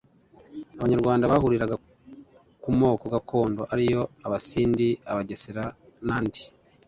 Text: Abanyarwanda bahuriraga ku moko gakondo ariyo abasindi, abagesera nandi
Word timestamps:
Abanyarwanda 0.79 1.31
bahuriraga 1.31 1.75
ku 2.61 2.69
moko 2.79 3.03
gakondo 3.15 3.61
ariyo 3.73 4.01
abasindi, 4.25 4.87
abagesera 5.11 5.63
nandi 6.07 6.41